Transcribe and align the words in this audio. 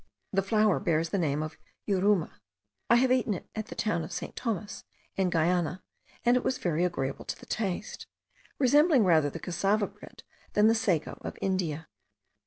The 0.33 0.41
flour 0.41 0.79
bears 0.79 1.09
the 1.09 1.19
name 1.19 1.43
of 1.43 1.57
yuruma: 1.87 2.31
I 2.89 2.95
have 2.95 3.11
eaten 3.11 3.35
it 3.35 3.47
at 3.53 3.67
the 3.67 3.75
town 3.75 4.03
of 4.03 4.11
St. 4.11 4.35
Thomas, 4.35 4.83
in 5.15 5.29
Guiana, 5.29 5.83
and 6.25 6.35
it 6.35 6.43
was 6.43 6.57
very 6.57 6.83
agreeable 6.83 7.23
to 7.25 7.39
the 7.39 7.45
taste, 7.45 8.07
resembling 8.57 9.03
rather 9.03 9.29
the 9.29 9.39
cassava 9.39 9.85
bread 9.85 10.23
than 10.53 10.65
the 10.65 10.73
sago 10.73 11.19
of 11.21 11.37
India. 11.39 11.87